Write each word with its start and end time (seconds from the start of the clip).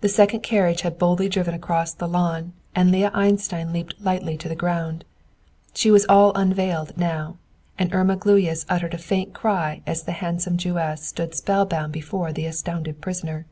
The 0.00 0.08
second 0.08 0.42
carriage 0.44 0.82
had 0.82 0.96
boldly 0.96 1.28
driven 1.28 1.54
across 1.54 1.92
the 1.92 2.06
lawn, 2.06 2.52
and 2.72 2.92
Leah 2.92 3.10
Einstein 3.12 3.72
leaped 3.72 4.00
lightly 4.00 4.36
to 4.36 4.48
the 4.48 4.54
ground. 4.54 5.04
She 5.74 5.90
was 5.90 6.06
all 6.08 6.30
unveiled 6.36 6.96
now, 6.96 7.36
and 7.76 7.92
Irma 7.92 8.14
Gluyas 8.16 8.64
uttered 8.68 8.94
a 8.94 8.98
faint 8.98 9.34
cry 9.34 9.82
as 9.88 10.04
the 10.04 10.12
handsome 10.12 10.56
Jewess 10.56 11.02
stood 11.04 11.34
spellbound 11.34 11.92
before 11.92 12.32
the 12.32 12.46
astounded 12.46 13.00
prisoner. 13.00 13.44